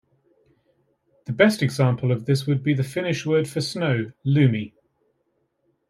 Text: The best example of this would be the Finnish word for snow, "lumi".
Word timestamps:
The 1.25 1.31
best 1.31 1.61
example 1.61 2.11
of 2.11 2.25
this 2.25 2.47
would 2.47 2.63
be 2.63 2.73
the 2.73 2.83
Finnish 2.83 3.23
word 3.23 3.47
for 3.47 3.61
snow, 3.61 4.11
"lumi". 4.25 4.73